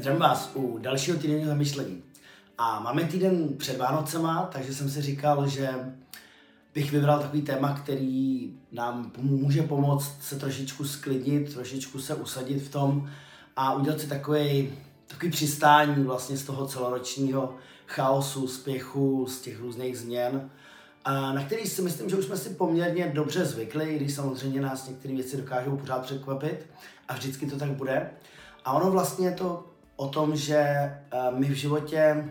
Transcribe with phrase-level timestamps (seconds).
[0.00, 2.02] Zdravím vás u dalšího týdenního zamyšlení.
[2.58, 5.70] A máme týden před Vánocema, takže jsem si říkal, že
[6.74, 12.70] bych vybral takový téma, který nám může pomoct se trošičku sklidnit, trošičku se usadit v
[12.70, 13.10] tom
[13.56, 14.72] a udělat si takový,
[15.06, 17.54] takový přistání vlastně z toho celoročního
[17.86, 20.50] chaosu, spěchu, z těch různých změn,
[21.06, 25.14] na který si myslím, že už jsme si poměrně dobře zvykli, když samozřejmě nás některé
[25.14, 26.66] věci dokážou pořád překvapit
[27.08, 28.10] a vždycky to tak bude.
[28.64, 29.66] A ono vlastně to
[30.00, 31.00] o tom, že eh,
[31.30, 32.28] my v životě,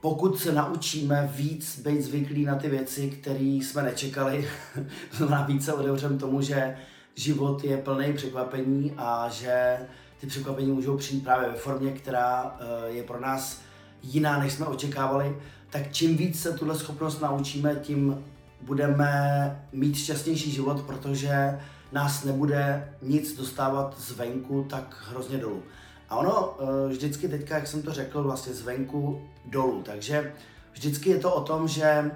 [0.00, 4.48] pokud se naučíme víc být zvyklí na ty věci, které jsme nečekali,
[5.12, 6.76] znamená více otevřem tomu, že
[7.14, 9.78] život je plný překvapení a že
[10.20, 13.60] ty překvapení můžou přijít právě ve formě, která eh, je pro nás
[14.02, 15.36] jiná, než jsme očekávali,
[15.70, 18.24] tak čím víc se tuhle schopnost naučíme, tím
[18.60, 21.60] budeme mít šťastnější život, protože
[21.92, 25.62] nás nebude nic dostávat zvenku tak hrozně dolů.
[26.08, 29.82] A ono eh, vždycky teďka, jak jsem to řekl, vlastně zvenku dolů.
[29.82, 30.32] Takže
[30.72, 32.10] vždycky je to o tom, že eh,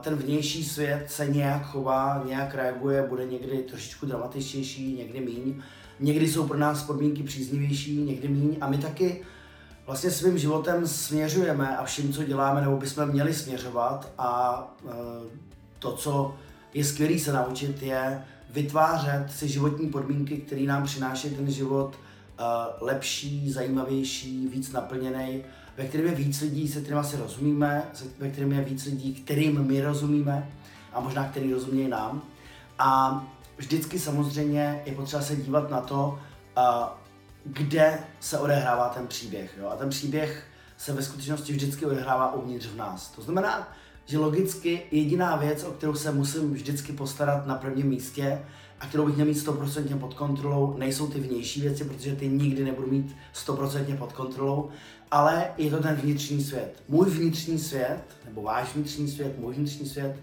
[0.00, 5.62] ten vnější svět se nějak chová, nějak reaguje, bude někdy trošičku dramatičtější, někdy míň.
[6.00, 8.56] Někdy jsou pro nás podmínky příznivější, někdy míň.
[8.60, 9.22] A my taky
[9.86, 14.12] vlastně svým životem směřujeme a vším, co děláme, nebo bychom měli směřovat.
[14.18, 14.90] A eh,
[15.78, 16.34] to, co
[16.74, 21.96] je skvělé se naučit, je vytvářet si životní podmínky, které nám přináší ten život
[22.80, 25.44] lepší, zajímavější, víc naplněný,
[25.76, 27.84] ve kterém je víc lidí, se kterými si rozumíme,
[28.18, 30.50] ve kterém je víc lidí, kterým my rozumíme
[30.92, 32.22] a možná který rozumí nám.
[32.78, 33.22] A
[33.56, 36.18] vždycky samozřejmě je potřeba se dívat na to,
[37.44, 39.54] kde se odehrává ten příběh.
[39.60, 39.68] Jo?
[39.68, 43.10] A ten příběh se ve skutečnosti vždycky odehrává uvnitř v nás.
[43.10, 43.68] To znamená,
[44.06, 48.44] že logicky jediná věc, o kterou se musím vždycky postarat na prvním místě,
[48.80, 52.64] a kterou bych měl mít 100% pod kontrolou, nejsou ty vnější věci, protože ty nikdy
[52.64, 54.68] nebudu mít 100% pod kontrolou,
[55.10, 56.82] ale je to ten vnitřní svět.
[56.88, 60.16] Můj vnitřní svět, nebo váš vnitřní svět, můj vnitřní svět,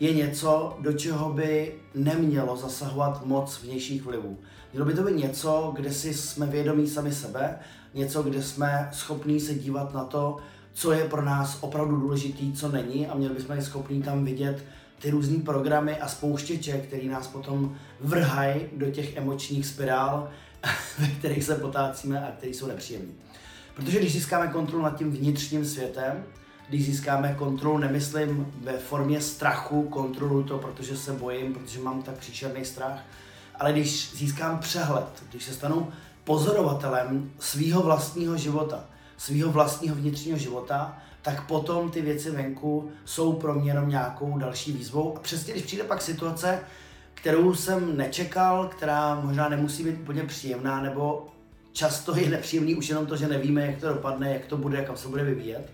[0.00, 4.38] je něco, do čeho by nemělo zasahovat moc vnějších vlivů.
[4.72, 7.58] Mělo by to být něco, kde si jsme vědomí sami sebe,
[7.94, 10.36] něco, kde jsme schopní se dívat na to,
[10.72, 14.64] co je pro nás opravdu důležitý, co není a měli bychom být schopní tam vidět
[15.02, 20.30] ty různé programy a spouštěče, které nás potom vrhají do těch emočních spirál,
[20.98, 23.12] ve kterých se potácíme a které jsou nepříjemné.
[23.74, 26.24] Protože když získáme kontrolu nad tím vnitřním světem,
[26.68, 32.14] když získáme kontrolu, nemyslím ve formě strachu, kontrolu to, protože se bojím, protože mám tak
[32.14, 33.04] příšerný strach,
[33.54, 35.92] ale když získám přehled, když se stanu
[36.24, 38.84] pozorovatelem svého vlastního života,
[39.22, 44.72] svého vlastního vnitřního života, tak potom ty věci venku jsou pro mě jenom nějakou další
[44.72, 45.16] výzvou.
[45.16, 46.60] A přesně když přijde pak situace,
[47.14, 51.28] kterou jsem nečekal, která možná nemusí být úplně příjemná, nebo
[51.72, 54.96] často je nepříjemný už jenom to, že nevíme, jak to dopadne, jak to bude, kam
[54.96, 55.70] se bude vyvíjet,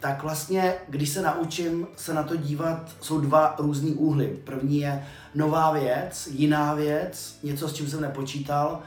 [0.00, 4.26] tak vlastně, když se naučím se na to dívat, jsou dva různý úhly.
[4.44, 8.80] První je nová věc, jiná věc, něco, s čím jsem nepočítal,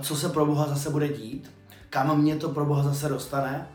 [0.00, 1.50] co se pro Boha zase bude dít,
[1.90, 3.68] kam mě to pro Boha zase dostane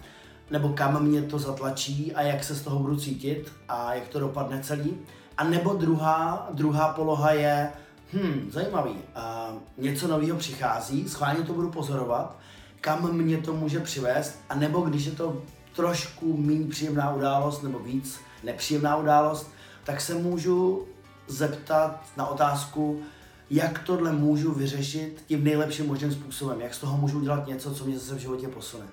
[0.51, 4.19] nebo kam mě to zatlačí a jak se z toho budu cítit a jak to
[4.19, 4.97] dopadne celý.
[5.37, 7.71] A nebo druhá, druhá poloha je,
[8.13, 12.37] hm, zajímavý, uh, něco nového přichází, schválně to budu pozorovat,
[12.81, 15.41] kam mě to může přivést, a nebo když je to
[15.75, 19.51] trošku méně příjemná událost nebo víc nepříjemná událost,
[19.83, 20.85] tak se můžu
[21.27, 23.01] zeptat na otázku,
[23.49, 27.85] jak tohle můžu vyřešit tím nejlepším možným způsobem, jak z toho můžu udělat něco, co
[27.85, 28.85] mě zase v životě posune.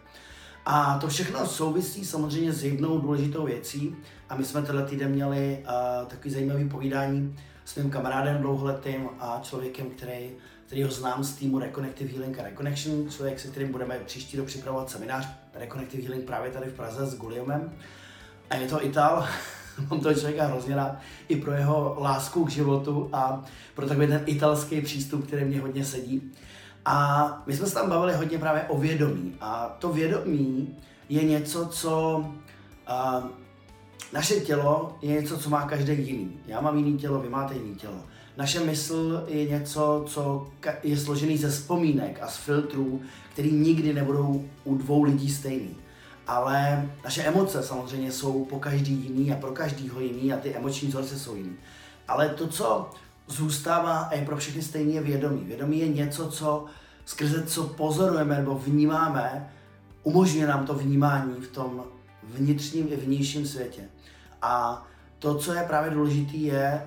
[0.64, 3.96] A to všechno souvisí samozřejmě s jednou důležitou věcí.
[4.28, 9.40] A my jsme tenhle týden měli uh, takový zajímavý povídání s mým kamarádem dlouholetým a
[9.42, 10.30] člověkem, který,
[10.66, 14.46] který ho znám z týmu Reconnective Healing a Reconnection, člověk, se kterým budeme příští rok
[14.46, 17.72] připravovat seminář Reconnective Healing právě tady v Praze s Guliomem.
[18.50, 19.28] A je to Ital,
[19.90, 20.96] mám toho člověka hrozně rád,
[21.28, 23.44] i pro jeho lásku k životu a
[23.74, 26.32] pro takový ten italský přístup, který mě hodně sedí.
[26.84, 29.34] A my jsme se tam bavili hodně právě o vědomí.
[29.40, 30.76] A to vědomí
[31.08, 32.24] je něco, co
[32.90, 33.24] uh,
[34.12, 36.32] naše tělo je něco, co má každý jiný.
[36.46, 38.02] Já mám jiný tělo, vy máte jiný tělo.
[38.36, 40.46] Naše mysl je něco, co
[40.82, 43.00] je složený ze vzpomínek a z filtrů,
[43.32, 45.76] který nikdy nebudou u dvou lidí stejný.
[46.26, 50.88] Ale naše emoce samozřejmě jsou po každý jiný a pro každýho jiný a ty emoční
[50.88, 51.56] vzorce jsou jiný.
[52.08, 52.90] Ale to, co
[53.26, 55.44] zůstává a je pro všechny stejně vědomí.
[55.44, 56.64] Vědomí je něco, co
[57.04, 59.52] skrze co pozorujeme nebo vnímáme,
[60.02, 61.84] umožňuje nám to vnímání v tom
[62.22, 63.82] vnitřním i vnějším světě.
[64.42, 64.84] A
[65.18, 66.82] to, co je právě důležité, je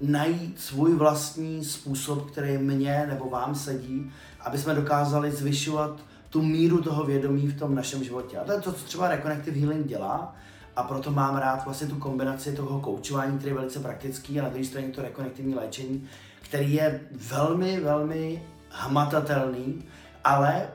[0.00, 6.00] najít svůj vlastní způsob, který mě nebo vám sedí, aby jsme dokázali zvyšovat
[6.34, 8.38] tu míru toho vědomí v tom našem životě.
[8.38, 10.36] A to je to, co třeba Reconnective Healing dělá,
[10.76, 14.48] a proto mám rád vlastně tu kombinaci toho koučování, který je velice praktický, a na
[14.48, 16.08] druhé straně to rekonektivní léčení,
[16.40, 19.84] který je velmi, velmi hmatatelný,
[20.24, 20.68] ale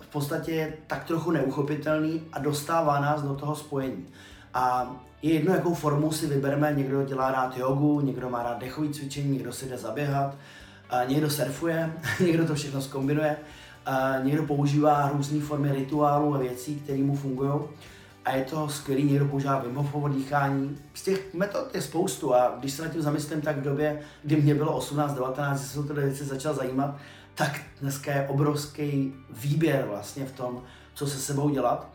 [0.00, 4.06] v podstatě je tak trochu neuchopitelný a dostává nás do toho spojení.
[4.54, 8.88] A je jedno, jakou formu si vybereme, někdo dělá rád jogu, někdo má rád dechové
[8.88, 10.34] cvičení, někdo si jde zaběhat,
[11.06, 13.36] někdo surfuje, někdo to všechno zkombinuje,
[14.22, 17.60] někdo používá různé formy rituálů a věcí, které mu fungují
[18.24, 20.78] a je to skvělý, někdo používá Wim Hofovo dýchání.
[20.94, 24.42] Z těch metod je spoustu a když se na tím zamyslím, tak v době, kdy
[24.42, 26.96] mě bylo 18-19, se o věci začal zajímat,
[27.34, 30.62] tak dneska je obrovský výběr vlastně v tom,
[30.94, 31.88] co se sebou dělat.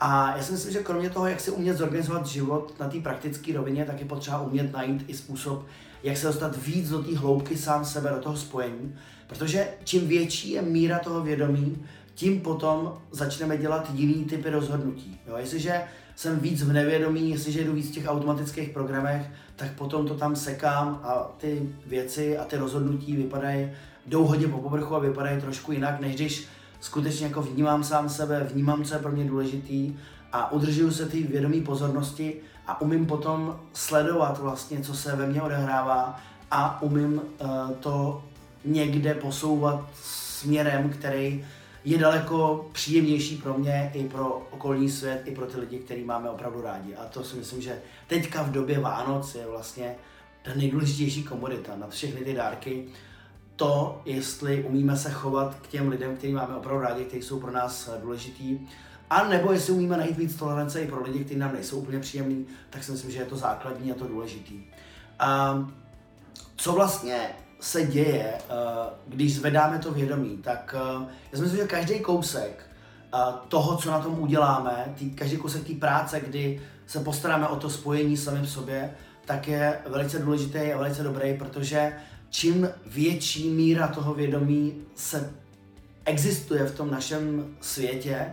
[0.00, 3.52] A já si myslím, že kromě toho, jak si umět zorganizovat život na té praktické
[3.52, 5.66] rovině, tak je potřeba umět najít i způsob,
[6.02, 8.94] jak se dostat víc do té hloubky sám sebe, do toho spojení.
[9.26, 15.20] Protože čím větší je míra toho vědomí, tím potom začneme dělat jiný typy rozhodnutí.
[15.28, 15.82] Jo, jestliže
[16.16, 19.26] jsem víc v nevědomí, jestliže jdu víc v těch automatických programech,
[19.56, 23.70] tak potom to tam sekám a ty věci a ty rozhodnutí vypadají,
[24.06, 26.46] jdou hodně po povrchu a vypadají trošku jinak, než když
[26.80, 29.96] skutečně jako vnímám sám sebe, vnímám, co je pro mě důležitý
[30.32, 32.34] a udržuju se té vědomí pozornosti
[32.66, 36.20] a umím potom sledovat vlastně, co se ve mně odehrává
[36.50, 38.24] a umím uh, to
[38.64, 41.46] někde posouvat směrem, který
[41.84, 46.30] je daleko příjemnější pro mě i pro okolní svět, i pro ty lidi, který máme
[46.30, 46.94] opravdu rádi.
[46.94, 49.94] A to si myslím, že teďka v době Vánoc je vlastně
[50.42, 52.88] ta nejdůležitější komodita na všechny ty dárky.
[53.56, 57.52] To, jestli umíme se chovat k těm lidem, který máme opravdu rádi, kteří jsou pro
[57.52, 58.58] nás důležitý,
[59.10, 62.46] a nebo jestli umíme najít víc tolerance i pro lidi, kteří nám nejsou úplně příjemní,
[62.70, 64.64] tak si myslím, že je to základní a to důležitý.
[65.18, 65.58] A
[66.56, 67.30] co vlastně
[67.60, 68.44] se děje, eh,
[69.06, 72.66] když zvedáme to vědomí, tak eh, já si myslím, že každý kousek
[73.14, 73.18] eh,
[73.48, 77.70] toho, co na tom uděláme, tý, každý kousek té práce, kdy se postaráme o to
[77.70, 78.94] spojení sami v sobě,
[79.24, 81.92] tak je velice důležitý a velice dobrý, protože
[82.30, 85.32] čím větší míra toho vědomí se
[86.04, 88.26] existuje v tom našem světě,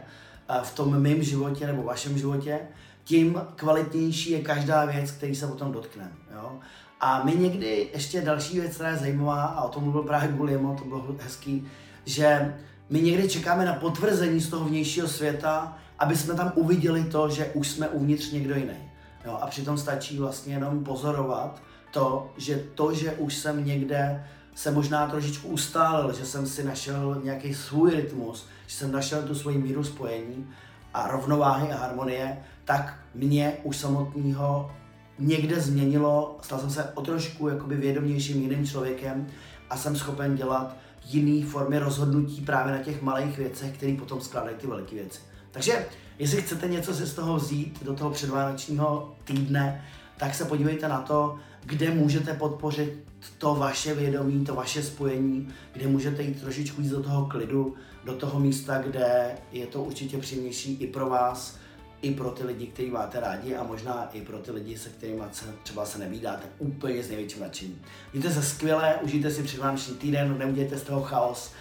[0.63, 2.60] v tom mém životě nebo vašem životě,
[3.04, 6.12] tím kvalitnější je každá věc, který se potom dotkne.
[6.34, 6.60] Jo?
[7.00, 10.75] A my někdy ještě další věc, která je zajímavá, a o tom mluvil právě Guliemo,
[10.75, 11.68] to bylo hezký,
[12.06, 12.56] že
[12.89, 17.46] my někdy čekáme na potvrzení z toho vnějšího světa, aby jsme tam uviděli to, že
[17.46, 18.93] už jsme uvnitř někdo jiný.
[19.25, 21.62] Jo, a přitom stačí vlastně jenom pozorovat
[21.92, 27.22] to, že to, že už jsem někde se možná trošičku ustálil, že jsem si našel
[27.24, 30.48] nějaký svůj rytmus, že jsem našel tu svoji míru spojení
[30.94, 34.72] a rovnováhy a harmonie, tak mě už samotného
[35.20, 39.28] někde změnilo, stal jsem se o trošku jakoby vědomějším jiným člověkem
[39.70, 40.75] a jsem schopen dělat
[41.06, 45.20] jiný formy rozhodnutí právě na těch malých věcech, které potom skládají ty velké věci.
[45.53, 45.85] Takže
[46.19, 49.85] jestli chcete něco si z toho vzít do toho předvánočního týdne,
[50.17, 53.03] tak se podívejte na to, kde můžete podpořit
[53.38, 58.13] to vaše vědomí, to vaše spojení, kde můžete jít trošičku víc do toho klidu, do
[58.13, 61.57] toho místa, kde je to určitě příjemnější i pro vás,
[62.01, 65.23] i pro ty lidi, který máte rádi a možná i pro ty lidi, se kterými
[65.31, 67.81] se, třeba se nevídáte úplně s největším nadšením.
[68.13, 71.51] Mějte se skvěle, užijte si předvánoční týden, neudějte z toho chaos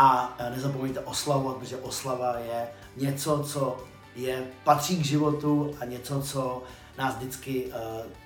[0.00, 3.84] a nezapomeňte oslavovat, protože oslava je něco, co
[4.16, 6.62] je, patří k životu a něco, co
[6.98, 7.72] nás vždycky uh,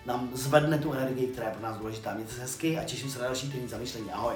[0.06, 2.14] nám zvedne tu energii, která je pro nás důležitá.
[2.14, 4.12] Mějte se hezky a těším se na další týden zamýšlení.
[4.12, 4.34] Ahoj!